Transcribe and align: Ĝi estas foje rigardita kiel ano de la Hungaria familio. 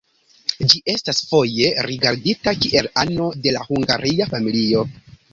Ĝi 0.71 0.79
estas 0.91 1.17
foje 1.31 1.67
rigardita 1.87 2.53
kiel 2.63 2.89
ano 3.01 3.27
de 3.43 3.53
la 3.57 3.61
Hungaria 3.67 4.27
familio. 4.33 4.83